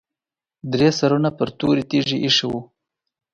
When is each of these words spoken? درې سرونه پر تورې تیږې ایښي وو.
درې 0.73 0.89
سرونه 0.99 1.29
پر 1.37 1.49
تورې 1.59 1.83
تیږې 1.89 2.17
ایښي 2.23 2.47
وو. 2.49 2.59